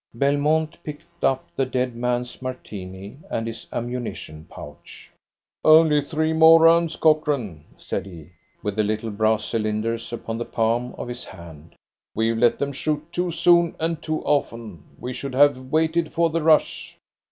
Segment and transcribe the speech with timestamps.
[0.15, 5.11] Belmont picked up the dead man's Martini and his ammunition pouch.
[5.63, 8.31] "Only three more rounds, Cochrane," said he,
[8.63, 11.75] with the little brass cylinders upon the palm of his hand.
[12.15, 14.81] "We've let them shoot too soon, and too often.
[14.99, 16.97] We should have waited for the rush."